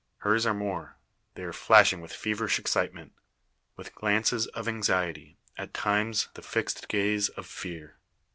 [0.21, 0.97] Hers are more;
[1.35, 3.13] they are flashing with feverish excitement,
[3.75, 7.99] with glances of anxiety at times the fixed gaze of fear.